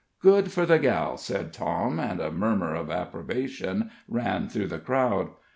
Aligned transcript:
"Good 0.19 0.51
for 0.51 0.65
the 0.65 0.79
gal," 0.79 1.15
said 1.15 1.53
Tom, 1.53 1.99
and 1.99 2.19
a 2.19 2.31
murmur 2.31 2.73
of 2.73 2.89
approbation 2.89 3.91
ran 4.07 4.49
through 4.49 4.65
the 4.69 4.79
crowd. 4.79 5.29